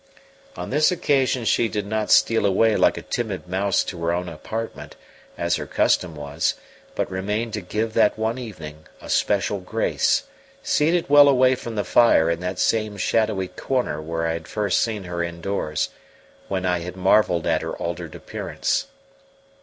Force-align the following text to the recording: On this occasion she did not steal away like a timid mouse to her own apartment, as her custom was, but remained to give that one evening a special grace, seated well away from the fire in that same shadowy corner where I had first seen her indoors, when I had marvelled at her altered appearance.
On 0.57 0.71
this 0.71 0.91
occasion 0.91 1.45
she 1.45 1.67
did 1.69 1.85
not 1.85 2.09
steal 2.09 2.47
away 2.47 2.75
like 2.75 2.97
a 2.97 3.03
timid 3.03 3.47
mouse 3.47 3.83
to 3.83 4.01
her 4.01 4.11
own 4.11 4.27
apartment, 4.29 4.95
as 5.37 5.57
her 5.57 5.67
custom 5.67 6.15
was, 6.15 6.55
but 6.95 7.11
remained 7.11 7.53
to 7.53 7.61
give 7.61 7.93
that 7.93 8.17
one 8.17 8.39
evening 8.39 8.87
a 8.99 9.11
special 9.11 9.59
grace, 9.59 10.23
seated 10.63 11.05
well 11.07 11.29
away 11.29 11.53
from 11.53 11.75
the 11.75 11.83
fire 11.83 12.31
in 12.31 12.39
that 12.39 12.57
same 12.57 12.97
shadowy 12.97 13.47
corner 13.49 14.01
where 14.01 14.25
I 14.25 14.33
had 14.33 14.47
first 14.47 14.79
seen 14.79 15.03
her 15.03 15.21
indoors, 15.21 15.89
when 16.47 16.65
I 16.65 16.79
had 16.79 16.95
marvelled 16.97 17.45
at 17.45 17.61
her 17.61 17.77
altered 17.77 18.15
appearance. 18.15 18.87